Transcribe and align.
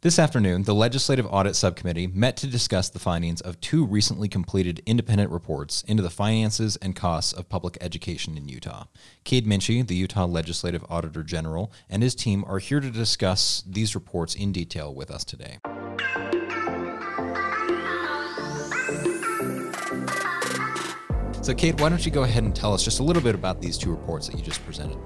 This 0.00 0.20
afternoon, 0.20 0.62
the 0.62 0.76
Legislative 0.76 1.26
Audit 1.26 1.56
Subcommittee 1.56 2.06
met 2.06 2.36
to 2.36 2.46
discuss 2.46 2.88
the 2.88 3.00
findings 3.00 3.40
of 3.40 3.60
two 3.60 3.84
recently 3.84 4.28
completed 4.28 4.80
independent 4.86 5.32
reports 5.32 5.82
into 5.88 6.04
the 6.04 6.08
finances 6.08 6.76
and 6.76 6.94
costs 6.94 7.32
of 7.32 7.48
public 7.48 7.76
education 7.80 8.36
in 8.36 8.48
Utah. 8.48 8.84
Kade 9.24 9.44
Minchey, 9.44 9.84
the 9.84 9.96
Utah 9.96 10.26
Legislative 10.26 10.84
Auditor 10.88 11.24
General, 11.24 11.72
and 11.90 12.00
his 12.00 12.14
team 12.14 12.44
are 12.46 12.60
here 12.60 12.78
to 12.78 12.92
discuss 12.92 13.64
these 13.66 13.96
reports 13.96 14.36
in 14.36 14.52
detail 14.52 14.94
with 14.94 15.10
us 15.10 15.24
today. 15.24 15.58
So, 21.42 21.54
Kade, 21.54 21.80
why 21.80 21.88
don't 21.88 22.06
you 22.06 22.12
go 22.12 22.22
ahead 22.22 22.44
and 22.44 22.54
tell 22.54 22.72
us 22.72 22.84
just 22.84 23.00
a 23.00 23.02
little 23.02 23.20
bit 23.20 23.34
about 23.34 23.60
these 23.60 23.76
two 23.76 23.90
reports 23.90 24.28
that 24.28 24.36
you 24.36 24.44
just 24.44 24.64
presented? 24.64 24.98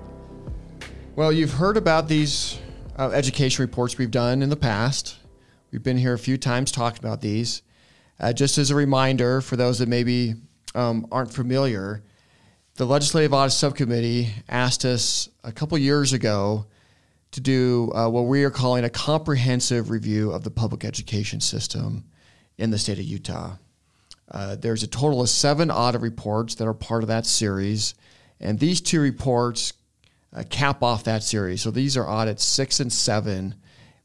Well, 1.16 1.32
you've 1.32 1.54
heard 1.54 1.78
about 1.78 2.08
these 2.08 2.58
uh, 2.98 3.10
education 3.10 3.62
reports 3.62 3.98
we've 3.98 4.10
done 4.10 4.42
in 4.42 4.50
the 4.50 4.56
past. 4.56 5.16
We've 5.70 5.82
been 5.82 5.96
here 5.96 6.12
a 6.12 6.18
few 6.18 6.36
times 6.36 6.70
talking 6.70 6.98
about 6.98 7.20
these. 7.20 7.62
Uh, 8.20 8.32
just 8.32 8.58
as 8.58 8.70
a 8.70 8.74
reminder 8.74 9.40
for 9.40 9.56
those 9.56 9.78
that 9.78 9.88
maybe 9.88 10.34
um, 10.74 11.06
aren't 11.10 11.32
familiar, 11.32 12.02
the 12.76 12.86
Legislative 12.86 13.32
Audit 13.32 13.52
Subcommittee 13.52 14.30
asked 14.48 14.84
us 14.84 15.28
a 15.42 15.52
couple 15.52 15.76
years 15.78 16.12
ago 16.12 16.66
to 17.32 17.40
do 17.40 17.90
uh, 17.94 18.08
what 18.08 18.22
we 18.22 18.44
are 18.44 18.50
calling 18.50 18.84
a 18.84 18.90
comprehensive 18.90 19.90
review 19.90 20.30
of 20.30 20.44
the 20.44 20.50
public 20.50 20.84
education 20.84 21.40
system 21.40 22.04
in 22.58 22.70
the 22.70 22.78
state 22.78 22.98
of 22.98 23.04
Utah. 23.04 23.56
Uh, 24.30 24.56
there's 24.56 24.82
a 24.82 24.86
total 24.86 25.22
of 25.22 25.28
seven 25.28 25.70
audit 25.70 26.00
reports 26.00 26.54
that 26.56 26.68
are 26.68 26.74
part 26.74 27.02
of 27.02 27.08
that 27.08 27.26
series, 27.26 27.94
and 28.38 28.58
these 28.58 28.80
two 28.80 29.00
reports 29.00 29.72
uh, 30.34 30.42
cap 30.48 30.82
off 30.82 31.04
that 31.04 31.22
series. 31.22 31.62
So 31.62 31.70
these 31.70 31.96
are 31.96 32.08
audits 32.08 32.44
six 32.44 32.80
and 32.80 32.92
seven 32.92 33.54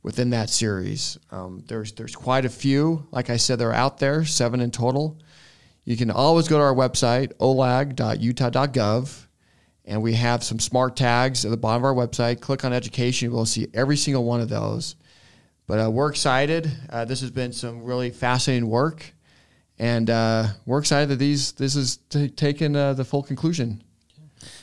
within 0.04 0.30
that 0.31 0.50
series. 0.50 1.17
Um, 1.31 1.63
there's 1.67 1.91
there's 1.94 2.16
quite 2.16 2.45
a 2.45 2.50
few. 2.50 3.08
Like 3.12 3.30
I 3.30 3.38
said, 3.38 3.59
they're 3.59 3.73
out 3.73 3.98
there, 3.98 4.26
seven 4.26 4.61
in 4.61 4.72
total. 4.72 5.19
You 5.86 5.95
can 5.95 6.11
always 6.11 6.47
go 6.47 6.58
to 6.58 6.64
our 6.64 6.75
website, 6.75 7.34
olag.utah.gov, 7.38 9.25
and 9.86 10.02
we 10.02 10.14
have 10.14 10.44
some 10.44 10.59
smart 10.59 10.97
tags 10.97 11.45
at 11.45 11.52
the 11.52 11.58
bottom 11.58 11.84
of 11.84 11.86
our 11.86 12.08
website. 12.08 12.41
Click 12.41 12.66
on 12.66 12.73
education, 12.73 13.30
you 13.30 13.36
will 13.36 13.45
see 13.45 13.67
every 13.73 13.95
single 13.95 14.25
one 14.25 14.41
of 14.41 14.50
those. 14.50 14.97
But 15.66 15.86
uh, 15.86 15.91
we're 15.91 16.09
excited. 16.09 16.69
Uh, 16.89 17.06
this 17.06 17.22
has 17.22 17.31
been 17.31 17.53
some 17.53 17.84
really 17.84 18.09
fascinating 18.09 18.69
work, 18.69 19.14
and 19.80 20.09
uh, 20.09 20.47
we're 20.66 20.80
excited 20.80 21.09
that 21.09 21.19
these 21.19 21.53
this 21.53 21.75
is 21.75 21.97
t- 22.09 22.30
taken 22.30 22.75
uh, 22.75 22.94
the 22.94 23.06
full 23.06 23.23
conclusion. 23.23 23.84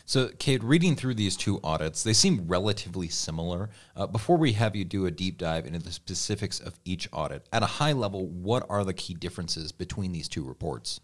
So, 0.06 0.28
Kade, 0.28 0.60
reading 0.62 0.96
through 0.96 1.14
these 1.14 1.34
two 1.34 1.60
audits, 1.64 2.02
they 2.02 2.12
seem 2.12 2.44
relatively 2.46 3.08
similar. 3.08 3.70
Uh, 3.96 4.06
before 4.06 4.36
we 4.36 4.52
have 4.52 4.76
you 4.76 4.84
do 4.84 5.06
a 5.06 5.10
deep 5.10 5.38
dive 5.38 5.66
into 5.66 5.78
the 5.78 5.92
specifics 5.92 6.60
of 6.60 6.78
each 6.84 7.08
audit, 7.10 7.46
at 7.52 7.62
a 7.62 7.66
high 7.66 7.92
level, 7.92 8.26
what 8.26 8.66
are 8.68 8.84
the 8.84 8.92
key 8.92 9.14
differences 9.14 9.72
between 9.72 10.12
these 10.12 10.28
two 10.28 10.44
reports? 10.44 11.00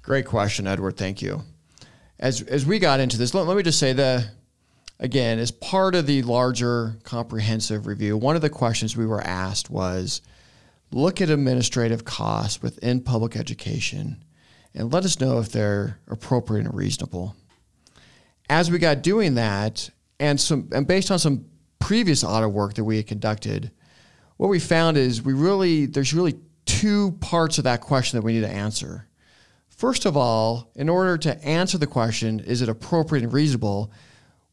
Great 0.00 0.24
question, 0.24 0.66
Edward. 0.66 0.96
Thank 0.96 1.20
you. 1.20 1.42
As 2.18 2.40
as 2.42 2.64
we 2.64 2.78
got 2.78 3.00
into 3.00 3.18
this, 3.18 3.34
let, 3.34 3.46
let 3.46 3.58
me 3.58 3.62
just 3.62 3.78
say 3.78 3.92
the 3.92 4.26
again, 4.98 5.38
as 5.38 5.50
part 5.50 5.94
of 5.94 6.06
the 6.06 6.22
larger 6.22 6.96
comprehensive 7.02 7.86
review, 7.86 8.16
one 8.16 8.36
of 8.36 8.42
the 8.42 8.50
questions 8.50 8.96
we 8.96 9.06
were 9.06 9.20
asked 9.20 9.68
was 9.68 10.22
look 10.92 11.20
at 11.20 11.28
administrative 11.28 12.04
costs 12.04 12.62
within 12.62 13.02
public 13.02 13.36
education 13.36 14.24
and 14.74 14.92
let 14.92 15.04
us 15.04 15.20
know 15.20 15.40
if 15.40 15.50
they're 15.50 15.98
appropriate 16.08 16.64
and 16.64 16.74
reasonable 16.74 17.36
as 18.48 18.70
we 18.70 18.78
got 18.78 19.02
doing 19.02 19.34
that, 19.34 19.90
and 20.20 20.40
some 20.40 20.68
and 20.72 20.86
based 20.86 21.10
on 21.10 21.18
some 21.18 21.46
previous 21.78 22.24
audit 22.24 22.50
work 22.50 22.74
that 22.74 22.84
we 22.84 22.96
had 22.96 23.06
conducted, 23.06 23.70
what 24.36 24.48
we 24.48 24.58
found 24.58 24.96
is 24.96 25.22
we 25.22 25.32
really 25.32 25.86
there's 25.86 26.14
really 26.14 26.34
two 26.66 27.12
parts 27.20 27.58
of 27.58 27.64
that 27.64 27.80
question 27.80 28.18
that 28.18 28.24
we 28.24 28.34
need 28.34 28.40
to 28.40 28.48
answer. 28.48 29.06
First 29.68 30.06
of 30.06 30.16
all, 30.16 30.70
in 30.76 30.88
order 30.88 31.18
to 31.18 31.44
answer 31.44 31.78
the 31.78 31.86
question, 31.86 32.40
is 32.40 32.62
it 32.62 32.68
appropriate 32.68 33.24
and 33.24 33.32
reasonable? 33.32 33.90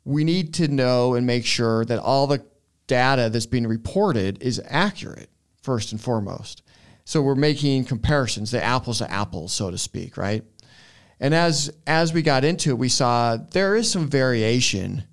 We 0.03 0.23
need 0.23 0.53
to 0.55 0.67
know 0.67 1.13
and 1.13 1.27
make 1.27 1.45
sure 1.45 1.85
that 1.85 1.99
all 1.99 2.25
the 2.25 2.43
data 2.87 3.29
that's 3.29 3.45
being 3.45 3.67
reported 3.67 4.41
is 4.41 4.61
accurate, 4.65 5.29
first 5.61 5.91
and 5.91 6.01
foremost. 6.01 6.63
So 7.05 7.21
we're 7.21 7.35
making 7.35 7.85
comparisons, 7.85 8.51
the 8.51 8.63
apples 8.63 8.97
to 8.97 9.11
apples, 9.11 9.53
so 9.53 9.69
to 9.69 9.77
speak, 9.77 10.17
right? 10.17 10.43
And 11.21 11.33
as 11.33 11.71
as 11.87 12.13
we 12.13 12.23
got 12.23 12.43
into 12.43 12.71
it, 12.71 12.77
we 12.77 12.89
saw 12.89 13.37
there 13.37 13.75
is 13.75 13.89
some 13.89 14.09
variation 14.09 15.03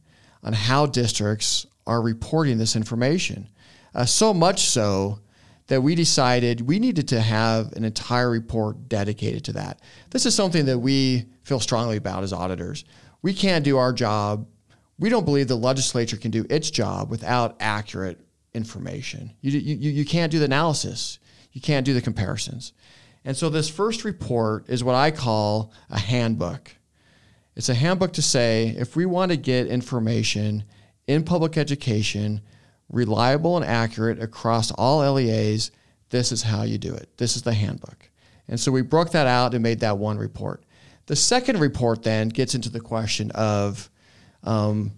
on 0.43 0.55
how 0.55 0.87
districts 0.87 1.67
are 1.87 2.01
reporting 2.01 2.59
this 2.59 2.75
information. 2.75 3.49
Uh, 3.95 4.07
so 4.07 4.33
much 4.33 4.69
so 4.69 5.21
that 5.67 5.83
we 5.83 5.95
decided 5.95 6.63
we 6.63 6.79
needed 6.79 7.09
to 7.09 7.21
have 7.21 7.73
an 7.73 7.85
entire 7.85 8.31
report 8.31 8.89
dedicated 8.89 9.45
to 9.45 9.53
that. 9.53 9.81
This 10.11 10.25
is 10.25 10.35
something 10.35 10.65
that 10.65 10.79
we 10.79 11.27
feel 11.45 11.61
strongly 11.61 11.99
about 11.99 12.23
as 12.23 12.33
auditors. 12.33 12.85
We 13.21 13.35
can't 13.35 13.65
do 13.65 13.77
our 13.77 13.93
job. 13.93 14.49
We 14.99 15.11
don't 15.11 15.27
believe 15.27 15.49
the 15.49 15.57
legislature 15.57 16.17
can 16.17 16.31
do 16.31 16.47
its 16.49 16.71
job 16.71 17.11
without 17.11 17.57
accurate 17.61 18.19
information. 18.55 19.35
You, 19.43 19.59
you, 19.59 19.91
you 19.91 20.05
can't 20.07 20.33
do 20.33 20.39
the 20.39 20.47
analysis. 20.47 21.19
You 21.53 21.61
can't 21.61 21.85
do 21.85 21.93
the 21.93 22.01
comparisons. 22.01 22.73
And 23.29 23.37
so 23.37 23.51
this 23.51 23.69
first 23.69 24.05
report 24.05 24.71
is 24.71 24.83
what 24.83 24.95
I 24.95 25.11
call 25.11 25.71
a 25.91 25.99
handbook. 25.99 26.75
It's 27.57 27.69
a 27.69 27.75
handbook 27.75 28.15
to 28.15 28.23
say 28.23 28.75
if 28.79 28.97
we 28.97 29.05
want 29.05 29.33
to 29.33 29.37
get 29.37 29.67
information 29.67 30.65
in 31.07 31.25
public 31.25 31.59
education, 31.59 32.41
reliable 32.89 33.59
and 33.59 33.67
accurate 33.67 34.23
across 34.23 34.71
all 34.71 35.01
LEAs, 35.13 35.73
this 36.09 36.33
is 36.33 36.41
how 36.43 36.63
you 36.63 36.79
do 36.79 36.95
it. 36.95 37.19
This 37.19 37.37
is 37.37 37.43
the 37.43 37.53
handbook. 37.53 38.09
And 38.49 38.59
so 38.59 38.73
we 38.73 38.81
broke 38.81 39.11
that 39.11 39.27
out 39.27 39.53
and 39.53 39.63
made 39.63 39.81
that 39.81 39.99
one 39.99 40.17
report. 40.17 40.65
The 41.05 41.15
second 41.15 41.61
report 41.61 42.03
then 42.03 42.31
gets 42.31 42.55
into 42.55 42.71
the 42.71 42.81
question 42.81 43.31
of 43.33 43.91
um, 44.43 44.93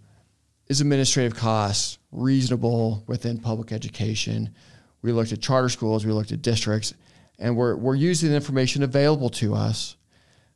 is 0.69 0.81
administrative 0.81 1.35
costs 1.35 1.99
reasonable 2.13 3.03
within 3.09 3.41
public 3.41 3.73
education? 3.73 4.55
We 5.03 5.11
looked 5.11 5.33
at 5.33 5.41
charter 5.41 5.69
schools, 5.69 6.07
we 6.07 6.13
looked 6.13 6.31
at 6.31 6.43
districts, 6.43 6.95
and 7.41 7.57
we're, 7.57 7.75
we're 7.75 7.95
using 7.95 8.31
the 8.31 8.37
information 8.37 8.83
available 8.83 9.31
to 9.31 9.55
us 9.55 9.97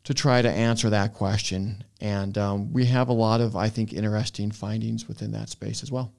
to 0.05 0.15
try 0.15 0.43
to 0.43 0.51
answer 0.51 0.91
that 0.91 1.15
question. 1.15 1.83
And 2.01 2.37
um, 2.37 2.73
we 2.73 2.85
have 2.85 3.09
a 3.09 3.13
lot 3.13 3.41
of, 3.41 3.57
I 3.57 3.71
think, 3.71 3.93
interesting 3.93 4.51
findings 4.51 5.09
within 5.09 5.33
that 5.33 5.49
space 5.49 5.83
as 5.83 5.91
well. 5.91 6.13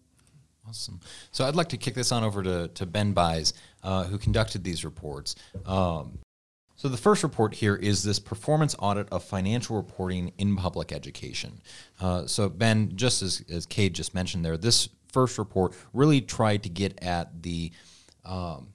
Awesome. 0.67 0.99
So 1.31 1.45
I'd 1.45 1.55
like 1.55 1.69
to 1.69 1.77
kick 1.77 1.93
this 1.93 2.11
on 2.11 2.23
over 2.23 2.41
to, 2.41 2.67
to 2.69 2.85
Ben 2.87 3.13
Buys, 3.13 3.53
uh, 3.83 4.05
who 4.05 4.17
conducted 4.17 4.63
these 4.63 4.83
reports. 4.83 5.35
Um, 5.67 6.17
so 6.75 6.89
the 6.89 6.97
first 6.97 7.21
report 7.21 7.53
here 7.53 7.75
is 7.75 8.03
this 8.03 8.19
performance 8.19 8.75
audit 8.79 9.07
of 9.09 9.23
financial 9.23 9.77
reporting 9.77 10.33
in 10.39 10.55
public 10.55 10.91
education. 10.91 11.61
Uh, 12.01 12.25
so 12.25 12.49
Ben, 12.49 12.91
just 12.95 13.21
as, 13.21 13.43
as 13.49 13.67
Kade 13.67 13.93
just 13.93 14.15
mentioned 14.15 14.43
there, 14.43 14.57
this 14.57 14.89
first 15.13 15.37
report 15.37 15.73
really 15.93 16.19
tried 16.19 16.63
to 16.63 16.69
get 16.69 17.01
at 17.03 17.43
the 17.43 17.71
um, 18.25 18.73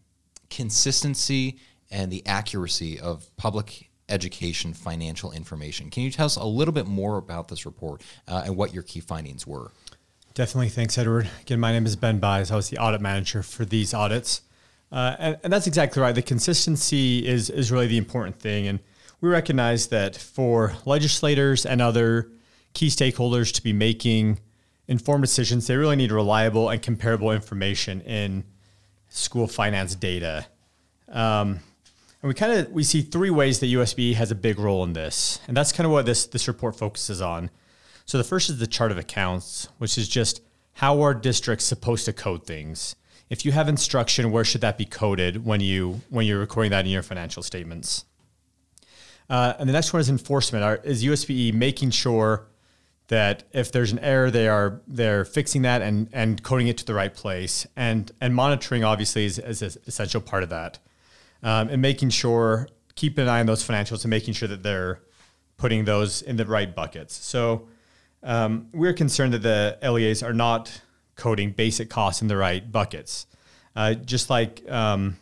consistency 0.48 1.58
and 1.90 2.10
the 2.10 2.26
accuracy 2.26 2.98
of 2.98 3.34
public 3.36 3.90
education 4.08 4.74
financial 4.74 5.32
information. 5.32 5.90
Can 5.90 6.02
you 6.02 6.10
tell 6.10 6.26
us 6.26 6.36
a 6.36 6.44
little 6.44 6.72
bit 6.72 6.86
more 6.86 7.16
about 7.16 7.48
this 7.48 7.64
report 7.64 8.02
uh, 8.28 8.42
and 8.46 8.56
what 8.56 8.74
your 8.74 8.82
key 8.82 9.00
findings 9.00 9.46
were? 9.46 9.70
Definitely. 10.34 10.68
Thanks, 10.68 10.96
Edward. 10.96 11.28
Again, 11.40 11.60
my 11.60 11.72
name 11.72 11.86
is 11.86 11.96
Ben 11.96 12.18
Buys. 12.18 12.50
I 12.50 12.56
was 12.56 12.70
the 12.70 12.78
audit 12.78 13.00
manager 13.00 13.42
for 13.42 13.64
these 13.64 13.92
audits. 13.92 14.42
Uh, 14.92 15.16
and, 15.18 15.38
and, 15.44 15.52
that's 15.52 15.68
exactly 15.68 16.02
right. 16.02 16.14
The 16.14 16.22
consistency 16.22 17.26
is, 17.26 17.48
is 17.48 17.70
really 17.70 17.86
the 17.86 17.98
important 17.98 18.40
thing. 18.40 18.66
And 18.66 18.80
we 19.20 19.28
recognize 19.28 19.88
that 19.88 20.16
for 20.16 20.74
legislators 20.84 21.64
and 21.64 21.80
other 21.80 22.28
key 22.74 22.88
stakeholders 22.88 23.52
to 23.54 23.62
be 23.62 23.72
making 23.72 24.40
informed 24.88 25.22
decisions, 25.22 25.68
they 25.68 25.76
really 25.76 25.94
need 25.94 26.10
reliable 26.10 26.68
and 26.70 26.82
comparable 26.82 27.30
information 27.30 28.00
in 28.00 28.44
school 29.08 29.46
finance 29.46 29.94
data. 29.94 30.46
Um, 31.08 31.60
and 32.22 32.28
we 32.28 32.34
kind 32.34 32.52
of 32.52 32.70
we 32.70 32.82
see 32.82 33.02
three 33.02 33.30
ways 33.30 33.60
that 33.60 33.66
USBE 33.66 34.14
has 34.14 34.30
a 34.30 34.34
big 34.34 34.58
role 34.58 34.84
in 34.84 34.92
this, 34.92 35.40
and 35.48 35.56
that's 35.56 35.72
kind 35.72 35.86
of 35.86 35.92
what 35.92 36.06
this 36.06 36.26
this 36.26 36.48
report 36.48 36.76
focuses 36.76 37.20
on. 37.20 37.50
So 38.04 38.18
the 38.18 38.24
first 38.24 38.50
is 38.50 38.58
the 38.58 38.66
chart 38.66 38.90
of 38.92 38.98
accounts, 38.98 39.68
which 39.78 39.96
is 39.96 40.08
just 40.08 40.42
how 40.74 41.00
are 41.02 41.14
districts 41.14 41.64
supposed 41.64 42.04
to 42.06 42.12
code 42.12 42.46
things. 42.46 42.94
If 43.30 43.44
you 43.44 43.52
have 43.52 43.68
instruction, 43.68 44.32
where 44.32 44.44
should 44.44 44.60
that 44.60 44.76
be 44.76 44.84
coded 44.84 45.46
when 45.46 45.60
you 45.60 46.02
when 46.10 46.26
you're 46.26 46.40
recording 46.40 46.70
that 46.72 46.84
in 46.84 46.90
your 46.90 47.02
financial 47.02 47.42
statements? 47.42 48.04
Uh, 49.30 49.54
and 49.58 49.68
the 49.68 49.72
next 49.72 49.92
one 49.92 50.00
is 50.00 50.10
enforcement. 50.10 50.64
Are, 50.64 50.76
is 50.82 51.04
USBE 51.04 51.54
making 51.54 51.90
sure 51.90 52.48
that 53.06 53.44
if 53.52 53.72
there's 53.72 53.92
an 53.92 53.98
error, 54.00 54.30
they 54.30 54.46
are 54.46 54.82
they're 54.86 55.24
fixing 55.24 55.62
that 55.62 55.80
and 55.80 56.08
and 56.12 56.42
coding 56.42 56.68
it 56.68 56.76
to 56.78 56.84
the 56.84 56.94
right 56.94 57.14
place, 57.14 57.66
and 57.76 58.12
and 58.20 58.34
monitoring 58.34 58.84
obviously 58.84 59.24
is, 59.24 59.38
is 59.38 59.62
an 59.62 59.80
essential 59.86 60.20
part 60.20 60.42
of 60.42 60.50
that 60.50 60.80
um, 61.42 61.68
and 61.68 61.80
making 61.80 62.10
sure, 62.10 62.68
keeping 62.94 63.22
an 63.22 63.28
eye 63.28 63.40
on 63.40 63.46
those 63.46 63.66
financials 63.66 64.04
and 64.04 64.10
making 64.10 64.34
sure 64.34 64.48
that 64.48 64.62
they're 64.62 65.00
putting 65.56 65.84
those 65.84 66.22
in 66.22 66.36
the 66.36 66.46
right 66.46 66.74
buckets. 66.74 67.14
So 67.14 67.68
um, 68.22 68.68
we're 68.72 68.92
concerned 68.92 69.34
that 69.34 69.42
the 69.42 69.78
LEAs 69.82 70.22
are 70.22 70.32
not 70.32 70.82
coding 71.16 71.52
basic 71.52 71.90
costs 71.90 72.22
in 72.22 72.28
the 72.28 72.36
right 72.36 72.70
buckets. 72.70 73.26
Uh, 73.76 73.94
just 73.94 74.30
like 74.30 74.68
um, 74.70 75.16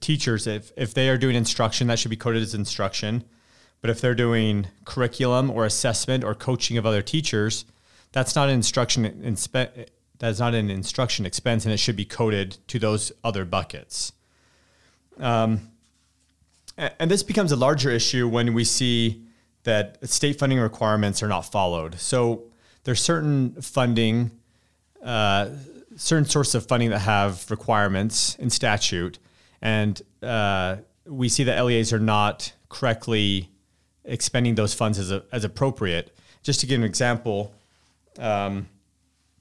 teachers, 0.00 0.46
if, 0.46 0.72
if 0.76 0.92
they 0.94 1.08
are 1.08 1.16
doing 1.16 1.36
instruction, 1.36 1.86
that 1.86 1.98
should 1.98 2.10
be 2.10 2.16
coded 2.16 2.42
as 2.42 2.54
instruction. 2.54 3.24
But 3.80 3.90
if 3.90 4.00
they're 4.00 4.14
doing 4.14 4.66
curriculum 4.84 5.50
or 5.50 5.64
assessment 5.64 6.24
or 6.24 6.34
coaching 6.34 6.76
of 6.76 6.84
other 6.84 7.02
teachers, 7.02 7.64
that's 8.12 8.34
not 8.34 8.48
an 8.48 8.54
instruction 8.54 9.04
inspe- 9.04 9.88
that's 10.18 10.40
not 10.40 10.54
an 10.54 10.68
instruction 10.68 11.24
expense, 11.24 11.64
and 11.64 11.72
it 11.72 11.76
should 11.78 11.94
be 11.94 12.04
coded 12.04 12.58
to 12.66 12.80
those 12.80 13.12
other 13.22 13.44
buckets. 13.44 14.12
Um, 15.20 15.70
and 16.76 17.10
this 17.10 17.22
becomes 17.22 17.50
a 17.52 17.56
larger 17.56 17.90
issue 17.90 18.28
when 18.28 18.54
we 18.54 18.64
see 18.64 19.24
that 19.64 19.98
state 20.08 20.38
funding 20.38 20.58
requirements 20.60 21.22
are 21.22 21.28
not 21.28 21.42
followed. 21.42 21.98
So 21.98 22.44
there's 22.84 23.00
certain 23.00 23.60
funding, 23.60 24.30
uh, 25.02 25.50
certain 25.96 26.24
sources 26.24 26.54
of 26.54 26.66
funding 26.66 26.90
that 26.90 27.00
have 27.00 27.50
requirements 27.50 28.36
in 28.36 28.48
statute, 28.50 29.18
and 29.60 30.00
uh, 30.22 30.76
we 31.04 31.28
see 31.28 31.44
that 31.44 31.60
LEAs 31.64 31.92
are 31.92 31.98
not 31.98 32.52
correctly 32.68 33.50
expending 34.04 34.54
those 34.54 34.72
funds 34.72 34.98
as, 34.98 35.10
a, 35.10 35.24
as 35.32 35.44
appropriate. 35.44 36.16
Just 36.42 36.60
to 36.60 36.66
give 36.66 36.78
an 36.78 36.84
example, 36.84 37.52
um, 38.18 38.68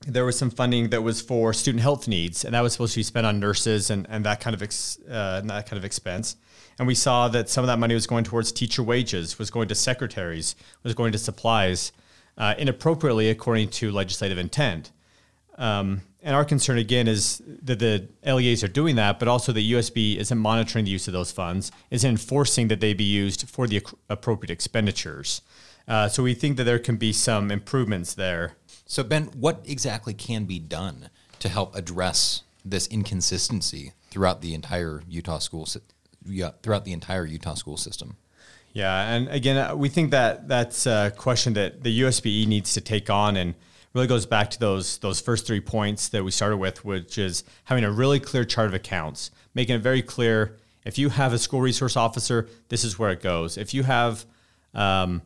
there 0.07 0.25
was 0.25 0.38
some 0.38 0.50
funding 0.50 0.89
that 0.89 1.04
was 1.04 1.21
for 1.21 1.54
student 1.54 1.81
health 1.81 2.07
needs, 2.07 2.45
and 2.45 2.54
that 2.54 2.62
was 2.62 2.71
supposed 2.71 2.94
to 2.94 3.00
be 3.00 3.04
spent 3.04 3.25
on 3.25 3.39
nurses 3.39 3.89
and, 3.89 4.07
and 4.09 4.25
that 4.25 4.39
kind 4.39 4.54
of 4.54 4.63
ex, 4.63 4.98
uh, 5.09 5.42
that 5.42 5.69
kind 5.69 5.77
of 5.77 5.83
expense. 5.83 6.38
And 6.80 6.88
we 6.88 6.95
saw 6.95 7.27
that 7.30 7.50
some 7.50 7.63
of 7.63 7.68
that 7.68 7.77
money 7.77 7.94
was 7.94 8.07
going 8.07 8.24
towards 8.24 8.51
teacher 8.51 8.83
wages, 8.83 9.38
was 9.38 9.51
going 9.51 9.68
to 9.68 9.75
secretaries, 9.75 10.56
was 10.83 10.94
going 10.94 11.12
to 11.12 11.18
supplies, 11.18 11.92
uh, 12.38 12.56
inappropriately 12.57 13.30
according 13.30 13.69
to 13.69 13.92
legislative 13.92 14.38
intent. 14.38 14.92
Um, 15.57 16.01
and 16.21 16.36
our 16.36 16.45
concern 16.45 16.77
again 16.77 17.07
is 17.07 17.42
that 17.63 17.80
the 17.80 18.07
LEAs 18.25 18.63
are 18.63 18.68
doing 18.68 18.95
that, 18.95 19.19
but 19.19 19.27
also 19.27 19.51
the 19.51 19.71
USBE 19.74 20.18
isn't 20.18 20.38
monitoring 20.38 20.86
the 20.86 20.92
use 20.92 21.07
of 21.07 21.13
those 21.13 21.31
funds, 21.31 21.71
isn't 21.89 22.10
enforcing 22.10 22.68
that 22.68 22.80
they 22.80 22.94
be 22.94 23.03
used 23.03 23.50
for 23.50 23.68
the 23.68 23.81
appropriate 24.10 24.51
expenditures. 24.51 25.42
Uh, 25.88 26.10
so 26.10 26.21
we 26.21 26.33
think 26.33 26.57
that 26.57 26.65
there 26.65 26.80
can 26.80 26.98
be 26.98 27.13
some 27.13 27.50
improvements 27.50 28.13
there. 28.13 28.57
So 28.88 29.04
Ben, 29.04 29.25
what 29.38 29.62
exactly 29.66 30.13
can 30.13 30.45
be 30.45 30.60
done 30.60 31.10
to 31.39 31.50
help 31.50 31.75
address 31.75 32.44
this 32.63 32.88
inconsistency 32.88 33.92
throughout 34.10 34.42
the 34.42 34.54
entire 34.54 35.04
Utah 35.07 35.39
school 35.39 35.68
yeah, 36.25 36.51
throughout 36.63 36.86
the 36.86 36.94
entire 36.94 37.25
Utah 37.25 37.54
school 37.54 37.78
system? 37.78 38.16
Yeah, 38.74 39.13
and 39.13 39.28
again, 39.30 39.57
uh, 39.57 39.75
we 39.75 39.89
think 39.89 40.12
that 40.12 40.48
that's 40.48 40.86
a 40.86 41.12
question 41.18 41.54
that 41.54 41.84
the 41.84 42.01
USBE 42.01 42.48
needs 42.48 42.74
to 42.74 42.81
take 42.81 43.10
on 43.10 43.36
and 43.36 43.56
really 43.94 44.07
goes 44.07 44.25
back 44.25 44.50
to 44.51 44.60
those 44.60 45.00
those 45.00 45.19
first 45.19 45.45
three 45.45 45.62
points 45.62 46.07
that 46.10 46.24
we 46.24 46.31
started 46.31 46.57
with, 46.57 46.86
which 46.86 47.18
is 47.18 47.44
having 47.66 47.84
a 47.84 47.92
really 47.92 48.19
clear 48.19 48.45
chart 48.45 48.68
of 48.68 48.74
accounts, 48.74 49.31
making 49.54 49.75
it 49.75 49.81
very 49.81 50.01
clear. 50.01 50.57
If 50.86 50.98
you 50.98 51.10
have 51.10 51.34
a 51.34 51.38
school 51.38 51.60
resource 51.60 51.98
officer, 51.98 52.48
this 52.69 52.86
is 52.86 52.98
where 52.98 53.12
it 53.12 53.22
goes. 53.22 53.57
If 53.57 53.74
you 53.74 53.84
have 53.84 54.25
um, 54.74 55.22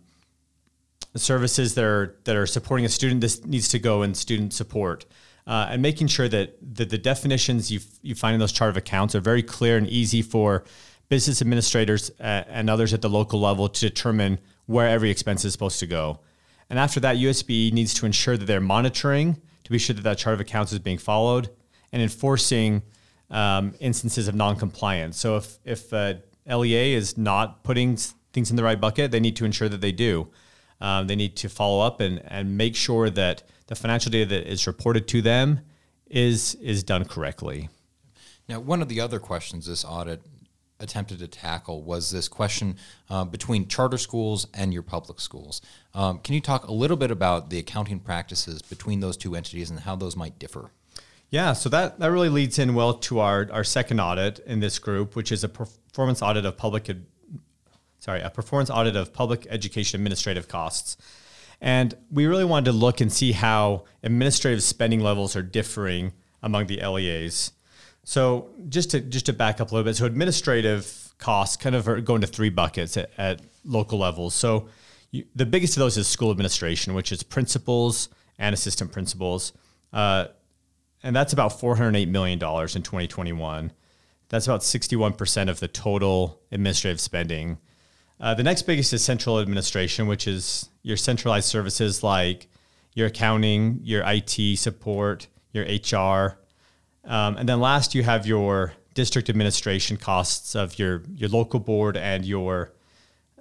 services 1.19 1.75
that 1.75 1.84
are 1.84 2.16
that 2.24 2.36
are 2.36 2.46
supporting 2.46 2.86
a 2.86 2.90
student, 2.90 3.22
this 3.22 3.46
needs 3.46 3.68
to 3.69 3.80
go 3.80 4.04
in 4.04 4.13
student 4.13 4.54
support. 4.54 5.06
Uh, 5.48 5.68
and 5.72 5.81
making 5.81 6.06
sure 6.08 6.30
that, 6.30 6.56
that 6.75 6.92
the 6.92 6.98
definitions 7.00 7.72
you, 7.72 7.80
you 8.04 8.13
find 8.13 8.36
in 8.36 8.40
those 8.40 8.52
chart 8.52 8.69
of 8.69 8.78
accounts 8.78 9.16
are 9.16 9.19
very 9.19 9.42
clear 9.42 9.75
and 9.75 9.88
easy 9.88 10.22
for 10.22 10.63
business 11.10 11.42
administrators 11.42 12.12
uh, 12.19 12.44
and 12.48 12.69
others 12.69 12.94
at 12.94 13.02
the 13.02 13.10
local 13.10 13.40
level 13.40 13.68
to 13.68 13.81
determine 13.81 14.40
where 14.68 14.88
every 14.88 15.10
expense 15.10 15.44
is 15.44 15.52
supposed 15.52 15.80
to 15.80 15.88
go. 15.88 16.19
And 16.69 16.78
after 16.78 17.00
that, 17.02 17.18
USBE 17.18 17.74
needs 17.74 17.94
to 17.96 18.06
ensure 18.06 18.38
that 18.38 18.46
they're 18.46 18.62
monitoring 18.62 19.42
to 19.63 19.72
be 19.72 19.78
sure 19.78 19.94
that 19.96 20.04
that 20.04 20.18
chart 20.18 20.36
of 20.36 20.40
accounts 20.40 20.72
is 20.72 20.80
being 20.80 20.98
followed 20.98 21.50
and 21.92 22.02
enforcing 22.02 22.84
um, 23.30 23.74
instances 23.80 24.28
of 24.28 24.36
non-compliance. 24.36 25.18
So 25.18 25.38
if 25.38 25.60
if 25.66 25.92
uh, 25.92 26.16
LEA 26.48 26.94
is 26.94 27.18
not 27.18 27.63
putting 27.63 27.98
things 28.34 28.50
in 28.50 28.56
the 28.56 28.63
right 28.63 28.80
bucket, 28.80 29.12
they 29.12 29.19
need 29.19 29.36
to 29.38 29.46
ensure 29.46 29.69
that 29.69 29.81
they 29.81 29.92
do. 29.92 30.30
Um, 30.81 31.07
they 31.07 31.16
need 31.16 31.36
to 31.38 31.50
follow 31.50 31.86
up 31.86 32.01
and, 32.01 32.22
and 32.25 32.57
make 32.57 32.75
sure 32.75 33.10
that 33.10 33.44
the 33.68 33.75
financial 33.75 34.12
data 34.12 34.30
that 34.31 34.51
is 34.51 34.68
reported 34.68 35.07
to 35.10 35.22
them 35.22 35.62
is 36.07 36.56
is 36.56 36.83
done 36.83 37.06
correctly. 37.06 37.69
Now, 38.50 38.60
one 38.60 38.81
of 38.81 38.89
the 38.89 39.00
other 39.00 39.19
questions 39.19 39.68
this 39.68 39.86
audit 39.86 40.22
attempted 40.81 41.19
to 41.19 41.28
tackle 41.28 41.83
was 41.83 42.12
this 42.12 42.28
question 42.28 42.75
uh, 43.10 43.24
between 43.24 43.68
charter 43.68 43.98
schools 43.98 44.48
and 44.54 44.74
your 44.74 44.81
public 44.81 45.22
schools. 45.22 45.62
Um, 45.94 46.18
can 46.19 46.33
you 46.33 46.42
talk 46.42 46.68
a 46.68 46.74
little 46.74 46.98
bit 46.98 47.12
about 47.12 47.50
the 47.50 47.60
accounting 47.60 48.00
practices 48.00 48.62
between 48.62 49.00
those 49.00 49.16
two 49.16 49.36
entities 49.36 49.69
and 49.69 49.80
how 49.80 49.95
those 49.95 50.18
might 50.18 50.39
differ? 50.39 50.72
Yeah, 51.30 51.54
so 51.54 51.69
that, 51.69 52.00
that 52.00 52.12
really 52.12 52.27
leads 52.27 52.60
in 52.60 52.74
well 52.74 52.95
to 52.95 53.19
our, 53.19 53.48
our 53.54 53.63
second 53.63 54.01
audit 54.01 54.39
in 54.39 54.60
this 54.60 54.80
group, 54.80 55.16
which 55.16 55.31
is 55.31 55.45
a 55.45 55.50
performance 55.50 56.22
audit 56.22 56.45
of 56.45 56.57
public 56.57 56.89
sorry, 58.01 58.19
a 58.19 58.30
performance 58.30 58.69
audit 58.69 58.95
of 58.95 59.13
public 59.13 59.48
education 59.50 60.01
administrative 60.01 60.48
costs. 60.48 60.98
And 61.62 61.94
we 62.12 62.25
really 62.25 62.44
wanted 62.44 62.71
to 62.71 62.77
look 62.77 63.00
and 63.00 63.13
see 63.13 63.31
how 63.31 63.86
administrative 64.01 64.63
spending 64.63 65.00
levels 65.00 65.36
are 65.36 65.44
differing 65.44 66.12
among 66.42 66.65
the 66.65 66.81
LEAs. 66.86 67.51
So 68.03 68.50
just 68.68 68.89
to 68.92 69.00
just 69.00 69.27
to 69.27 69.33
back 69.33 69.62
up 69.62 69.71
a 69.71 69.75
little 69.75 69.86
bit, 69.86 69.95
so 69.95 70.06
administrative 70.06 71.13
costs 71.19 71.56
kind 71.56 71.75
of 71.75 72.03
go 72.03 72.15
into 72.15 72.25
three 72.25 72.50
buckets 72.50 72.98
at, 72.98 73.12
at 73.19 73.42
local 73.63 74.00
levels. 74.00 74.33
So 74.33 74.68
you, 75.12 75.25
the 75.36 75.45
biggest 75.45 75.77
of 75.77 75.81
those 75.81 75.98
is 75.98 76.07
school 76.07 76.31
administration, 76.31 76.95
which 76.95 77.12
is 77.12 77.21
principals 77.21 78.09
and 78.39 78.56
assistant 78.56 78.92
principals, 78.92 79.53
uh, 79.94 80.30
and 81.03 81.15
that's 81.15 81.33
about 81.33 81.59
four 81.59 81.75
hundred 81.75 81.95
eight 81.95 82.09
million 82.09 82.39
dollars 82.39 82.75
in 82.75 82.81
twenty 82.81 83.07
twenty 83.07 83.33
one. 83.33 83.71
That's 84.30 84.48
about 84.48 84.63
sixty 84.63 84.95
one 84.95 85.13
percent 85.13 85.51
of 85.51 85.59
the 85.59 85.68
total 85.68 86.42
administrative 86.51 87.00
spending. 87.00 87.59
Uh, 88.21 88.35
the 88.35 88.44
next 88.44 88.62
biggest 88.62 88.94
is 88.94 89.03
central 89.03 89.39
administration, 89.39 90.06
which 90.06 90.27
is 90.27 90.69
your 90.83 90.95
centralized 90.95 91.47
services 91.47 92.03
like 92.03 92.47
your 92.94 93.07
accounting, 93.07 93.79
your 93.81 94.03
IT 94.06 94.59
support, 94.59 95.27
your 95.53 95.65
HR. 95.65 96.38
Um, 97.03 97.35
and 97.38 97.50
then 97.50 97.59
last, 97.59 97.95
you 97.95 98.03
have 98.03 98.27
your 98.27 98.73
district 98.94 99.27
administration 99.27 99.97
costs 99.97 100.56
of 100.56 100.77
your, 100.77 101.01
your 101.15 101.29
local 101.29 101.59
board 101.59 101.97
and 101.97 102.23
your 102.23 102.73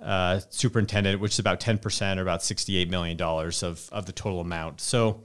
uh, 0.01 0.41
superintendent, 0.49 1.21
which 1.21 1.33
is 1.33 1.39
about 1.39 1.61
10% 1.61 2.17
or 2.17 2.23
about 2.23 2.41
$68 2.41 2.89
million 2.89 3.21
of, 3.21 3.89
of 3.93 4.07
the 4.07 4.13
total 4.13 4.41
amount. 4.41 4.81
So 4.81 5.25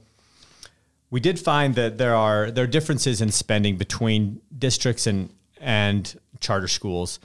we 1.10 1.18
did 1.18 1.38
find 1.38 1.74
that 1.76 1.96
there 1.96 2.14
are, 2.14 2.50
there 2.50 2.64
are 2.64 2.68
differences 2.68 3.22
in 3.22 3.30
spending 3.30 3.76
between 3.76 4.42
districts 4.58 5.06
and, 5.06 5.32
and 5.58 6.20
charter 6.40 6.68
schools. 6.68 7.20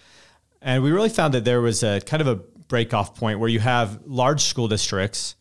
And 0.61 0.83
we 0.83 0.91
really 0.91 1.09
found 1.09 1.33
that 1.33 1.45
there 1.45 1.61
was 1.61 1.83
a 1.83 2.01
kind 2.01 2.21
of 2.21 2.27
a 2.27 2.35
breakoff 2.67 3.15
point 3.15 3.39
where 3.39 3.49
you 3.49 3.59
have 3.59 3.99
large 4.05 4.41
school 4.41 4.67
districts 4.67 5.35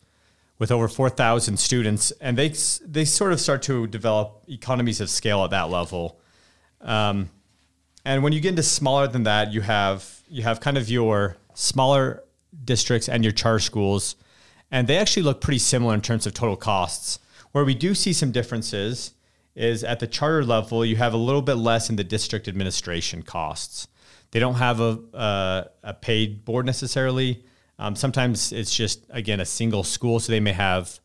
with 0.57 0.71
over 0.71 0.87
4,000 0.87 1.57
students, 1.57 2.11
and 2.21 2.37
they, 2.37 2.49
they 2.85 3.05
sort 3.05 3.33
of 3.33 3.39
start 3.39 3.63
to 3.63 3.87
develop 3.87 4.43
economies 4.47 5.01
of 5.01 5.09
scale 5.09 5.43
at 5.43 5.49
that 5.49 5.69
level. 5.69 6.19
Um, 6.81 7.29
and 8.05 8.21
when 8.21 8.33
you 8.33 8.39
get 8.39 8.49
into 8.49 8.63
smaller 8.63 9.07
than 9.07 9.23
that, 9.23 9.51
you 9.51 9.61
have, 9.61 10.21
you 10.27 10.43
have 10.43 10.59
kind 10.59 10.77
of 10.77 10.89
your 10.89 11.37
smaller 11.53 12.23
districts 12.63 13.09
and 13.09 13.23
your 13.23 13.31
charter 13.31 13.59
schools, 13.59 14.15
and 14.71 14.87
they 14.87 14.97
actually 14.97 15.23
look 15.23 15.41
pretty 15.41 15.59
similar 15.59 15.93
in 15.93 16.01
terms 16.01 16.27
of 16.27 16.33
total 16.33 16.55
costs. 16.55 17.19
Where 17.51 17.65
we 17.65 17.73
do 17.73 17.93
see 17.93 18.13
some 18.13 18.31
differences 18.31 19.13
is 19.55 19.83
at 19.83 19.99
the 19.99 20.07
charter 20.07 20.43
level, 20.43 20.85
you 20.85 20.95
have 20.95 21.13
a 21.13 21.17
little 21.17 21.41
bit 21.41 21.55
less 21.55 21.89
in 21.89 21.95
the 21.95 22.03
district 22.03 22.47
administration 22.47 23.21
costs. 23.21 23.87
They 24.31 24.39
don't 24.39 24.55
have 24.55 24.79
a, 24.79 25.69
a, 25.83 25.93
paid 25.93 26.45
board 26.45 26.65
necessarily. 26.65 27.43
Um, 27.77 27.95
sometimes 27.95 28.53
it's 28.53 28.73
just, 28.73 29.05
again, 29.09 29.41
a 29.41 29.45
single 29.45 29.83
school. 29.83 30.19
So 30.19 30.31
they 30.31 30.39
may 30.39 30.53
have 30.53 30.99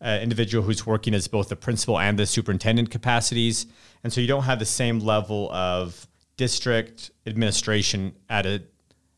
an 0.00 0.20
individual 0.20 0.64
who's 0.64 0.84
working 0.84 1.14
as 1.14 1.28
both 1.28 1.48
the 1.48 1.56
principal 1.56 1.98
and 1.98 2.18
the 2.18 2.26
superintendent 2.26 2.90
capacities. 2.90 3.66
And 4.02 4.12
so 4.12 4.20
you 4.20 4.26
don't 4.26 4.42
have 4.42 4.58
the 4.58 4.66
same 4.66 4.98
level 4.98 5.50
of 5.52 6.08
district 6.36 7.12
administration 7.24 8.14
at 8.28 8.46
a 8.46 8.64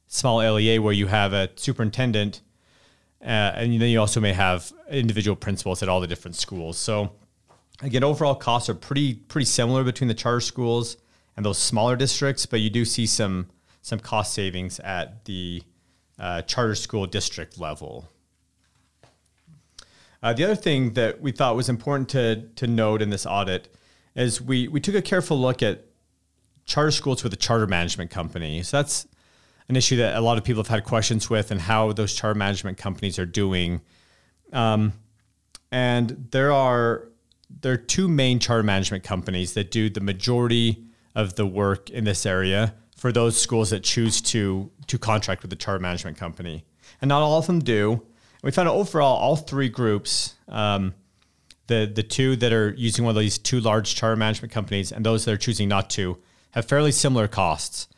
small 0.08 0.38
LEA 0.38 0.78
where 0.78 0.92
you 0.92 1.06
have 1.06 1.32
a 1.32 1.48
superintendent. 1.56 2.42
Uh, 3.22 3.56
and 3.56 3.80
then 3.80 3.88
you 3.88 3.98
also 3.98 4.20
may 4.20 4.34
have 4.34 4.70
individual 4.90 5.34
principals 5.34 5.82
at 5.82 5.88
all 5.88 6.00
the 6.00 6.06
different 6.06 6.36
schools. 6.36 6.76
So 6.76 7.12
again, 7.84 8.02
overall 8.02 8.34
costs 8.34 8.68
are 8.68 8.74
pretty 8.74 9.14
pretty 9.14 9.44
similar 9.44 9.84
between 9.84 10.08
the 10.08 10.14
charter 10.14 10.40
schools 10.40 10.96
and 11.36 11.44
those 11.44 11.58
smaller 11.58 11.96
districts, 11.96 12.46
but 12.46 12.60
you 12.60 12.70
do 12.70 12.84
see 12.84 13.06
some 13.06 13.48
some 13.82 13.98
cost 13.98 14.32
savings 14.32 14.80
at 14.80 15.24
the 15.26 15.62
uh, 16.18 16.42
charter 16.42 16.74
school 16.74 17.06
district 17.06 17.58
level. 17.58 18.08
Uh, 20.22 20.32
the 20.32 20.42
other 20.42 20.54
thing 20.54 20.94
that 20.94 21.20
we 21.20 21.30
thought 21.30 21.54
was 21.54 21.68
important 21.68 22.08
to, 22.08 22.48
to 22.56 22.66
note 22.66 23.02
in 23.02 23.10
this 23.10 23.26
audit 23.26 23.68
is 24.16 24.40
we, 24.40 24.68
we 24.68 24.80
took 24.80 24.94
a 24.94 25.02
careful 25.02 25.38
look 25.38 25.62
at 25.62 25.84
charter 26.64 26.90
schools 26.90 27.22
with 27.22 27.34
a 27.34 27.36
charter 27.36 27.66
management 27.66 28.10
company. 28.10 28.62
So 28.62 28.78
that's 28.78 29.06
an 29.68 29.76
issue 29.76 29.96
that 29.96 30.16
a 30.16 30.22
lot 30.22 30.38
of 30.38 30.44
people 30.44 30.62
have 30.62 30.68
had 30.68 30.84
questions 30.84 31.28
with 31.28 31.50
and 31.50 31.60
how 31.60 31.92
those 31.92 32.14
charter 32.14 32.38
management 32.38 32.78
companies 32.78 33.18
are 33.18 33.26
doing. 33.26 33.82
Um, 34.50 34.94
and 35.70 36.28
there 36.30 36.52
are 36.52 37.08
there 37.60 37.72
are 37.72 37.76
two 37.76 38.08
main 38.08 38.38
charter 38.38 38.62
management 38.62 39.04
companies 39.04 39.54
that 39.54 39.70
do 39.70 39.88
the 39.90 40.00
majority 40.00 40.84
of 41.14 41.36
the 41.36 41.46
work 41.46 41.90
in 41.90 42.04
this 42.04 42.26
area 42.26 42.74
for 42.96 43.12
those 43.12 43.40
schools 43.40 43.70
that 43.70 43.82
choose 43.82 44.20
to 44.20 44.70
to 44.86 44.98
contract 44.98 45.42
with 45.42 45.50
the 45.50 45.56
charter 45.56 45.80
management 45.80 46.16
company, 46.16 46.64
and 47.00 47.08
not 47.08 47.22
all 47.22 47.38
of 47.38 47.46
them 47.46 47.60
do. 47.60 48.02
We 48.42 48.50
found 48.50 48.68
overall 48.68 49.16
all 49.16 49.36
three 49.36 49.68
groups, 49.68 50.34
um, 50.48 50.94
the 51.66 51.90
the 51.92 52.02
two 52.02 52.36
that 52.36 52.52
are 52.52 52.74
using 52.76 53.04
one 53.04 53.16
of 53.16 53.20
these 53.20 53.38
two 53.38 53.60
large 53.60 53.94
charter 53.94 54.16
management 54.16 54.52
companies, 54.52 54.92
and 54.92 55.04
those 55.04 55.24
that 55.24 55.32
are 55.32 55.38
choosing 55.38 55.68
not 55.68 55.90
to, 55.90 56.18
have 56.52 56.66
fairly 56.66 56.92
similar 56.92 57.28
costs. 57.28 57.88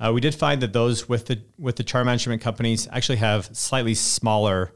Uh, 0.00 0.12
we 0.12 0.20
did 0.20 0.34
find 0.34 0.60
that 0.60 0.72
those 0.72 1.08
with 1.08 1.26
the 1.26 1.42
with 1.58 1.76
the 1.76 1.84
charter 1.84 2.04
management 2.04 2.42
companies 2.42 2.88
actually 2.90 3.16
have 3.16 3.48
slightly 3.52 3.94
smaller 3.94 4.72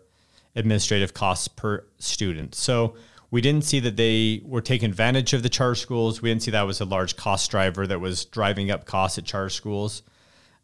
administrative 0.54 1.14
costs 1.14 1.48
per 1.48 1.84
student. 1.98 2.54
So 2.54 2.96
we 3.30 3.40
didn't 3.40 3.64
see 3.64 3.80
that 3.80 3.96
they 3.96 4.40
were 4.44 4.62
taking 4.62 4.88
advantage 4.88 5.32
of 5.34 5.42
the 5.42 5.48
charter 5.48 5.74
schools. 5.74 6.22
We 6.22 6.30
didn't 6.30 6.42
see 6.42 6.50
that 6.52 6.62
was 6.62 6.80
a 6.80 6.84
large 6.84 7.16
cost 7.16 7.50
driver 7.50 7.86
that 7.86 8.00
was 8.00 8.24
driving 8.24 8.70
up 8.70 8.86
costs 8.86 9.18
at 9.18 9.24
charter 9.24 9.50
schools. 9.50 10.02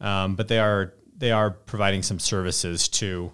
Um, 0.01 0.35
but 0.35 0.49
they 0.49 0.59
are 0.59 0.95
they 1.17 1.31
are 1.31 1.51
providing 1.51 2.03
some 2.03 2.19
services 2.19 2.89
to 2.89 3.33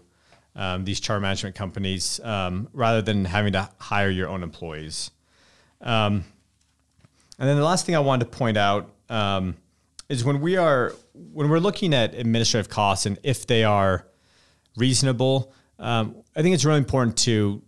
um, 0.54 0.84
these 0.84 1.00
charter 1.00 1.20
management 1.20 1.54
companies 1.54 2.20
um, 2.20 2.68
rather 2.72 3.00
than 3.00 3.25
having 3.25 3.52
to 3.52 3.68
hire 3.78 4.10
your 4.10 4.28
own 4.28 4.42
employees. 4.42 5.10
Um, 5.80 6.25
and 7.38 7.49
then 7.49 7.56
the 7.56 7.64
last 7.64 7.87
thing 7.87 7.96
I 7.96 8.00
wanted 8.00 8.30
to 8.30 8.37
point 8.37 8.56
out 8.56 8.90
um, 9.08 9.56
is 10.08 10.25
when 10.25 10.40
we 10.40 10.56
are 10.56 10.92
when 11.14 11.49
we're 11.49 11.60
looking 11.60 11.94
at 11.94 12.14
administrative 12.14 12.68
costs 12.68 13.06
and 13.06 13.18
if 13.22 13.46
they 13.46 13.64
are 13.64 14.06
reasonable, 14.76 15.52
um, 15.78 16.16
I 16.37 16.42
think 16.42 16.54
it's 16.54 16.64
really 16.64 16.78
important 16.78 17.16
to 17.18 17.62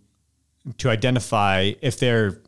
to 0.77 0.89
identify 0.89 1.73
if 1.81 1.99
they're 1.99 2.41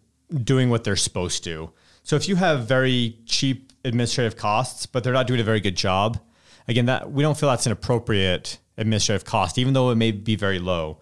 doing 0.43 0.69
what 0.69 0.83
they're 0.83 0.95
supposed 0.95 1.43
to. 1.43 1.71
So 2.03 2.15
if 2.15 2.27
you 2.27 2.35
have 2.35 2.67
very 2.67 3.17
cheap 3.25 3.73
administrative 3.83 4.37
costs, 4.37 4.85
but 4.85 5.03
they're 5.03 5.13
not 5.13 5.27
doing 5.27 5.39
a 5.39 5.43
very 5.43 5.59
good 5.59 5.75
job, 5.75 6.19
again, 6.67 6.85
that 6.85 7.11
we 7.11 7.23
don't 7.23 7.37
feel 7.37 7.49
that's 7.49 7.65
an 7.65 7.71
appropriate 7.71 8.59
administrative 8.77 9.25
cost, 9.25 9.57
even 9.57 9.73
though 9.73 9.89
it 9.89 9.95
may 9.95 10.11
be 10.11 10.35
very 10.35 10.59
low. 10.59 10.99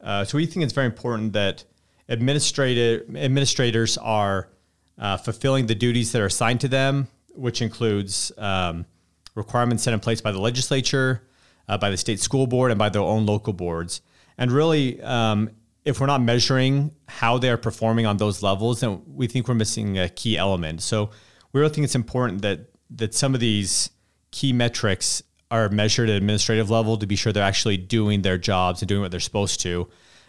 Uh, 0.00 0.24
so 0.24 0.36
we 0.36 0.46
think 0.46 0.64
it's 0.64 0.72
very 0.72 0.86
important 0.86 1.32
that 1.32 1.64
administrative 2.08 3.16
administrators 3.16 3.96
are 3.98 4.50
uh, 4.98 5.16
fulfilling 5.16 5.66
the 5.66 5.74
duties 5.74 6.12
that 6.12 6.20
are 6.20 6.26
assigned 6.26 6.60
to 6.60 6.68
them, 6.68 7.08
which 7.34 7.62
includes 7.62 8.30
um, 8.38 8.86
requirements 9.34 9.82
set 9.82 9.94
in 9.94 10.00
place 10.00 10.20
by 10.20 10.30
the 10.30 10.38
legislature, 10.38 11.26
uh, 11.68 11.78
by 11.78 11.90
the 11.90 11.96
state 11.96 12.20
school 12.20 12.46
board, 12.46 12.70
and 12.70 12.78
by 12.78 12.88
their 12.88 13.02
own 13.02 13.26
local 13.26 13.52
boards. 13.52 14.02
And 14.36 14.52
really, 14.52 15.00
um, 15.02 15.50
if 15.84 16.00
we're 16.00 16.06
not 16.06 16.22
measuring 16.22 16.94
how 17.08 17.38
they 17.38 17.50
are 17.50 17.56
performing 17.56 18.06
on 18.06 18.16
those 18.16 18.42
levels, 18.42 18.80
then 18.80 19.02
we 19.06 19.26
think 19.26 19.48
we're 19.48 19.54
missing 19.54 19.98
a 19.98 20.08
key 20.08 20.36
element. 20.36 20.82
So 20.82 21.10
we 21.52 21.60
really 21.60 21.72
think 21.72 21.84
it's 21.84 21.94
important 21.94 22.42
that 22.42 22.70
that 22.90 23.14
some 23.14 23.34
of 23.34 23.40
these 23.40 23.90
key 24.30 24.52
metrics 24.52 25.22
are 25.50 25.68
measured 25.68 26.10
at 26.10 26.16
administrative 26.16 26.70
level 26.70 26.96
to 26.96 27.06
be 27.06 27.16
sure 27.16 27.32
they're 27.32 27.42
actually 27.42 27.76
doing 27.76 28.22
their 28.22 28.38
jobs 28.38 28.82
and 28.82 28.88
doing 28.88 29.00
what 29.00 29.10
they're 29.10 29.20
supposed 29.20 29.60
to, 29.60 29.88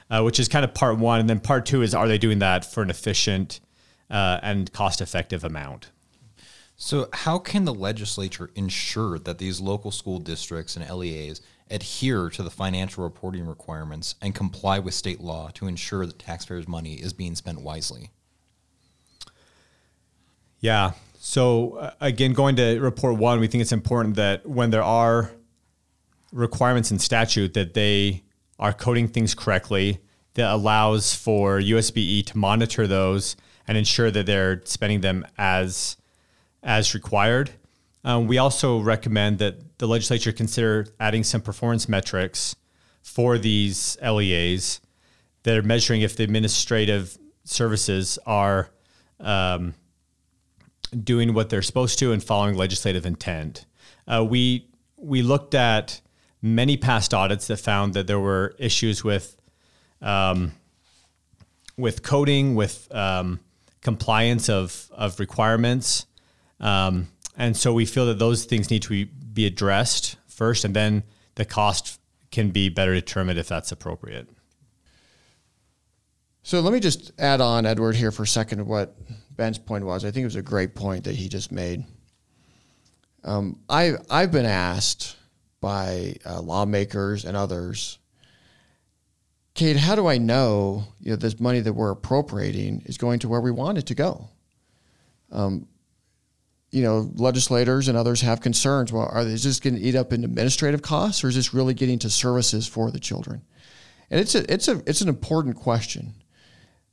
uh, 0.10 0.22
which 0.22 0.40
is 0.40 0.48
kind 0.48 0.64
of 0.64 0.74
part 0.74 0.98
one. 0.98 1.20
And 1.20 1.30
then 1.30 1.40
part 1.40 1.66
two 1.66 1.82
is 1.82 1.94
are 1.94 2.08
they 2.08 2.18
doing 2.18 2.40
that 2.40 2.66
for 2.66 2.84
an 2.84 2.90
efficient 2.90 3.60
uh, 4.10 4.40
and 4.44 4.72
cost 4.72 5.02
effective 5.02 5.44
amount? 5.44 5.92
So, 6.78 7.08
how 7.14 7.40
can 7.40 7.64
the 7.64 7.74
legislature 7.74 8.50
ensure 8.54 9.18
that 9.20 9.38
these 9.38 9.62
local 9.62 9.92
school 9.92 10.20
districts 10.20 10.76
and 10.76 10.88
LEAs 10.90 11.42
adhere 11.70 12.30
to 12.30 12.44
the 12.44 12.50
financial 12.50 13.04
reporting 13.04 13.46
requirements 13.46 14.16
and 14.22 14.36
comply 14.36 14.80
with 14.80 14.94
state 14.94 15.20
law 15.20 15.50
to 15.56 15.68
ensure 15.68 16.06
that 16.06 16.20
taxpayers' 16.20 16.68
money 16.68 16.96
is 16.96 17.14
being 17.14 17.36
spent 17.36 17.62
wisely? 17.62 18.12
Yeah. 20.60 20.92
So, 21.20 21.74
uh, 21.78 21.92
again, 22.02 22.34
going 22.34 22.56
to 22.58 22.80
report 22.80 23.18
one, 23.18 23.40
we 23.40 23.48
think 23.48 23.62
it's 23.62 23.72
important 23.72 24.16
that 24.16 24.46
when 24.46 24.70
there 24.70 24.84
are 24.84 25.32
requirements 26.32 26.92
in 26.92 27.00
statute 27.00 27.54
that 27.54 27.74
they 27.74 28.24
are 28.60 28.74
coding 28.74 29.08
things 29.08 29.34
correctly 29.34 30.00
that 30.36 30.52
allows 30.52 31.16
for 31.16 31.60
USBE 31.60 32.26
to 32.28 32.38
monitor 32.38 32.88
those 32.88 33.36
and 33.68 33.78
ensure 33.78 34.12
that 34.12 34.26
they're 34.26 34.62
spending 34.66 35.02
them 35.02 35.26
as 35.38 35.98
as 36.62 36.94
required. 36.94 37.52
Um, 38.06 38.28
we 38.28 38.38
also 38.38 38.80
recommend 38.80 39.40
that 39.40 39.80
the 39.80 39.88
legislature 39.88 40.32
consider 40.32 40.86
adding 41.00 41.24
some 41.24 41.42
performance 41.42 41.90
metrics 41.90 42.56
for 43.02 43.40
these 43.40 43.98
LEAs 44.00 44.80
that 45.42 45.58
are 45.58 45.64
measuring 45.64 46.02
if 46.02 46.16
the 46.16 46.24
administrative 46.24 47.18
services 47.46 48.20
are 48.28 48.70
um, 49.20 49.74
doing 51.04 51.34
what 51.34 51.50
they're 51.50 51.64
supposed 51.64 51.98
to 52.00 52.12
and 52.12 52.24
following 52.24 52.56
legislative 52.56 53.08
intent. 53.08 53.66
Uh, 54.08 54.24
we 54.24 54.68
we 54.98 55.24
looked 55.24 55.56
at 55.56 56.00
many 56.44 56.78
past 56.78 57.12
audits 57.12 57.48
that 57.48 57.58
found 57.58 57.96
that 57.96 58.06
there 58.06 58.20
were 58.20 58.56
issues 58.60 59.04
with 59.04 59.36
um, 60.04 60.52
with 61.76 62.04
coding, 62.04 62.54
with 62.54 62.88
um, 62.94 63.40
compliance 63.82 64.48
of 64.48 64.92
of 64.92 65.20
requirements. 65.20 66.06
Um, 66.60 67.08
and 67.38 67.56
so 67.56 67.74
we 67.74 67.86
feel 67.86 68.06
that 68.08 68.20
those 68.20 68.46
things 68.46 68.70
need 68.70 68.82
to 68.84 69.06
be, 69.06 69.46
addressed 69.46 70.16
first, 70.28 70.64
and 70.64 70.76
then 70.76 71.04
the 71.36 71.46
cost 71.46 72.00
can 72.32 72.52
be 72.52 72.70
better 72.70 72.94
determined 72.94 73.38
if 73.38 73.48
that's 73.48 73.72
appropriate. 73.72 74.30
So 76.44 76.62
let 76.62 76.74
me 76.74 76.80
just 76.80 77.12
add 77.20 77.42
on, 77.42 77.66
Edward, 77.66 77.96
here 77.96 78.12
for 78.12 78.24
a 78.24 78.28
second, 78.28 78.66
what 78.66 78.96
Ben's 79.36 79.58
point 79.58 79.86
was. 79.86 80.06
I 80.06 80.12
think 80.12 80.22
it 80.22 80.28
was 80.28 80.36
a 80.36 80.42
great 80.42 80.76
point 80.76 81.06
that 81.06 81.16
he 81.16 81.28
just 81.28 81.52
made. 81.52 81.84
Um, 83.24 83.60
I, 83.68 83.94
I've 84.10 84.32
been 84.32 84.46
asked 84.46 85.18
by 85.60 86.16
uh, 86.26 86.40
lawmakers 86.42 87.26
and 87.26 87.36
others, 87.36 87.98
Kade, 89.56 89.78
how 89.78 89.96
do 89.96 90.06
I 90.06 90.18
know, 90.18 90.84
you 91.00 91.12
know 91.12 91.16
this 91.16 91.40
money 91.40 91.62
that 91.62 91.74
we're 91.74 91.92
appropriating 91.92 92.84
is 92.86 92.98
going 92.98 93.20
to 93.20 93.30
where 93.30 93.42
we 93.42 93.52
want 93.52 93.78
it 93.78 93.88
to 93.88 93.96
go? 93.96 94.30
Um, 95.32 95.68
you 96.76 96.84
know, 96.84 97.10
legislators 97.16 97.88
and 97.88 97.98
others 97.98 98.20
have 98.20 98.42
concerns. 98.42 98.92
Well, 98.92 99.10
are 99.10 99.22
is 99.22 99.46
this 99.46 99.62
going 99.62 99.78
to 99.78 99.82
eat 99.82 99.96
up 99.96 100.12
in 100.12 100.26
administrative 100.26 100.82
costs, 100.82 101.24
or 101.24 101.30
is 101.30 101.36
this 101.36 101.54
really 101.54 101.74
getting 101.74 102.00
to 102.00 102.10
services 102.10 102.68
for 102.68 102.92
the 102.92 103.00
children? 103.00 103.42
And 104.12 104.20
it's 104.20 104.36
a 104.36 104.52
it's 104.54 104.68
a 104.68 104.84
it's 104.86 105.00
an 105.00 105.08
important 105.08 105.56
question 105.56 106.14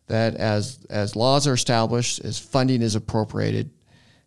that 0.07 0.37
as 0.37 0.87
as 0.89 1.17
laws 1.17 1.49
are 1.49 1.55
established, 1.55 2.25
as 2.25 2.39
funding 2.39 2.81
is 2.81 2.95
appropriated, 2.95 3.71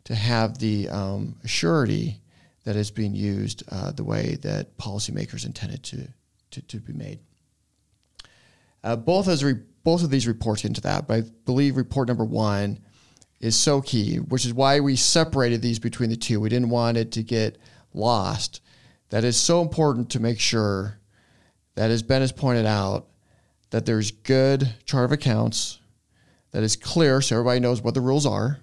to 0.03 0.13
have 0.13 0.57
the 0.57 0.89
um, 0.89 1.37
surety 1.45 2.21
it's 2.65 2.91
being 2.91 3.15
used 3.15 3.63
uh, 3.69 3.91
the 3.91 4.03
way 4.03 4.37
that 4.41 4.77
policymakers 4.77 5.45
intended 5.45 5.83
to 5.83 6.05
to, 6.51 6.61
to 6.63 6.79
be 6.81 6.91
made. 6.91 7.19
Uh, 8.83 8.97
both 8.97 9.29
as 9.29 9.41
re- 9.41 9.63
both 9.85 10.03
of 10.03 10.09
these 10.09 10.27
reports 10.27 10.65
into 10.65 10.81
that, 10.81 11.07
but 11.07 11.13
I 11.13 11.21
believe 11.45 11.77
report 11.77 12.09
number 12.09 12.25
one 12.25 12.79
is 13.45 13.55
so 13.55 13.81
key, 13.81 14.17
which 14.17 14.45
is 14.45 14.53
why 14.53 14.79
we 14.79 14.95
separated 14.95 15.61
these 15.61 15.79
between 15.79 16.09
the 16.09 16.15
two. 16.15 16.39
We 16.39 16.49
didn't 16.49 16.69
want 16.69 16.97
it 16.97 17.11
to 17.13 17.23
get 17.23 17.57
lost. 17.93 18.61
That 19.09 19.23
is 19.23 19.37
so 19.37 19.61
important 19.61 20.09
to 20.11 20.19
make 20.19 20.39
sure 20.39 20.99
that, 21.75 21.91
as 21.91 22.01
Ben 22.01 22.21
has 22.21 22.31
pointed 22.31 22.65
out, 22.65 23.07
that 23.69 23.85
there's 23.85 24.11
good 24.11 24.73
chart 24.85 25.05
of 25.05 25.11
accounts 25.11 25.79
that 26.51 26.63
is 26.63 26.75
clear 26.75 27.21
so 27.21 27.35
everybody 27.35 27.59
knows 27.59 27.81
what 27.81 27.93
the 27.93 28.01
rules 28.01 28.25
are. 28.25 28.59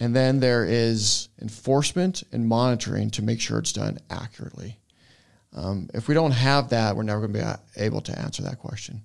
And 0.00 0.14
then 0.14 0.40
there 0.40 0.64
is 0.64 1.28
enforcement 1.40 2.22
and 2.32 2.46
monitoring 2.46 3.10
to 3.10 3.22
make 3.22 3.40
sure 3.40 3.58
it's 3.58 3.72
done 3.72 3.98
accurately. 4.10 4.78
Um, 5.52 5.88
if 5.94 6.08
we 6.08 6.14
don't 6.14 6.32
have 6.32 6.70
that, 6.70 6.96
we're 6.96 7.04
never 7.04 7.26
going 7.26 7.32
to 7.32 7.60
be 7.76 7.82
able 7.82 8.00
to 8.02 8.18
answer 8.18 8.42
that 8.42 8.58
question. 8.58 9.02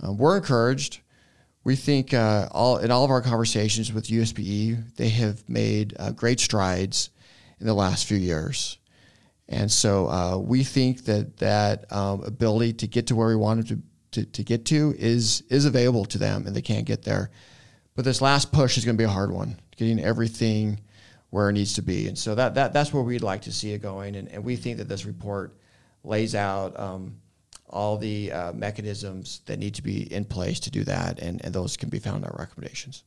Um, 0.00 0.18
we're 0.18 0.36
encouraged 0.36 1.00
we 1.64 1.76
think 1.76 2.12
uh, 2.12 2.48
all 2.52 2.76
in 2.76 2.90
all 2.90 3.04
of 3.04 3.10
our 3.10 3.22
conversations 3.22 3.92
with 3.92 4.08
USBE, 4.08 4.96
they 4.96 5.08
have 5.08 5.48
made 5.48 5.94
uh, 5.98 6.12
great 6.12 6.38
strides 6.38 7.10
in 7.58 7.66
the 7.66 7.74
last 7.74 8.06
few 8.06 8.18
years, 8.18 8.78
and 9.48 9.72
so 9.72 10.08
uh, 10.08 10.36
we 10.36 10.62
think 10.62 11.06
that 11.06 11.38
that 11.38 11.90
um, 11.90 12.22
ability 12.22 12.74
to 12.74 12.86
get 12.86 13.06
to 13.06 13.16
where 13.16 13.28
we 13.28 13.36
want 13.36 13.66
them 13.66 13.82
to, 14.12 14.20
to, 14.20 14.30
to 14.30 14.42
get 14.44 14.66
to 14.66 14.94
is 14.98 15.42
is 15.48 15.64
available 15.64 16.04
to 16.04 16.18
them, 16.18 16.46
and 16.46 16.54
they 16.54 16.62
can't 16.62 16.86
get 16.86 17.02
there. 17.02 17.30
But 17.96 18.04
this 18.04 18.20
last 18.20 18.52
push 18.52 18.76
is 18.76 18.84
going 18.84 18.96
to 18.96 19.00
be 19.00 19.06
a 19.06 19.08
hard 19.08 19.32
one, 19.32 19.58
getting 19.76 20.00
everything 20.00 20.80
where 21.30 21.48
it 21.48 21.54
needs 21.54 21.74
to 21.74 21.82
be, 21.82 22.08
and 22.08 22.18
so 22.18 22.34
that, 22.34 22.54
that 22.56 22.74
that's 22.74 22.92
where 22.92 23.02
we'd 23.02 23.22
like 23.22 23.42
to 23.42 23.52
see 23.52 23.72
it 23.72 23.80
going, 23.80 24.16
and, 24.16 24.28
and 24.28 24.44
we 24.44 24.56
think 24.56 24.76
that 24.78 24.88
this 24.88 25.06
report 25.06 25.56
lays 26.02 26.34
out. 26.34 26.78
Um, 26.78 27.16
all 27.68 27.96
the 27.96 28.30
uh, 28.30 28.52
mechanisms 28.52 29.40
that 29.46 29.58
need 29.58 29.74
to 29.74 29.82
be 29.82 30.12
in 30.12 30.24
place 30.24 30.60
to 30.60 30.70
do 30.70 30.84
that, 30.84 31.18
and, 31.18 31.44
and 31.44 31.54
those 31.54 31.76
can 31.76 31.88
be 31.88 31.98
found 31.98 32.18
in 32.18 32.24
our 32.24 32.36
recommendations. 32.38 33.04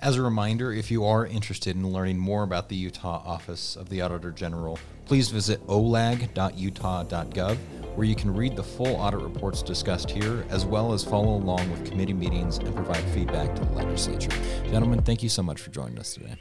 As 0.00 0.16
a 0.16 0.22
reminder, 0.22 0.72
if 0.72 0.92
you 0.92 1.04
are 1.04 1.26
interested 1.26 1.74
in 1.74 1.88
learning 1.88 2.18
more 2.18 2.44
about 2.44 2.68
the 2.68 2.76
Utah 2.76 3.20
Office 3.26 3.74
of 3.74 3.88
the 3.88 4.00
Auditor 4.00 4.30
General, 4.30 4.78
please 5.06 5.30
visit 5.30 5.66
olag.utah.gov 5.66 7.58
where 7.96 8.06
you 8.06 8.14
can 8.14 8.32
read 8.32 8.54
the 8.54 8.62
full 8.62 8.94
audit 8.94 9.18
reports 9.18 9.60
discussed 9.60 10.08
here, 10.08 10.46
as 10.50 10.64
well 10.64 10.92
as 10.92 11.02
follow 11.02 11.34
along 11.34 11.68
with 11.72 11.84
committee 11.84 12.12
meetings 12.12 12.58
and 12.58 12.72
provide 12.76 13.02
feedback 13.12 13.52
to 13.56 13.64
the 13.64 13.72
legislature. 13.72 14.30
Gentlemen, 14.66 15.02
thank 15.02 15.20
you 15.20 15.28
so 15.28 15.42
much 15.42 15.60
for 15.60 15.70
joining 15.70 15.98
us 15.98 16.14
today. 16.14 16.36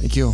Thank 0.00 0.16
you. 0.16 0.32